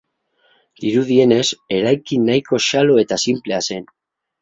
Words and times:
Dirudienez, 0.85 1.45
eraikin 1.81 2.27
nahiko 2.33 2.63
xalo 2.71 3.01
eta 3.07 3.25
sinplea 3.29 3.65
zen. 3.73 3.91